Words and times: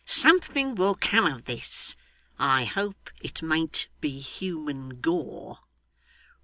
'Something 0.03 0.73
will 0.73 0.95
come 0.95 1.27
of 1.31 1.45
this. 1.45 1.95
I 2.39 2.63
hope 2.65 3.11
it 3.21 3.43
mayn't 3.43 3.87
be 3.99 4.19
human 4.19 4.99
gore! 4.99 5.59